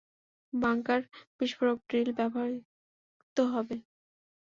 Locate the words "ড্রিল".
1.89-2.09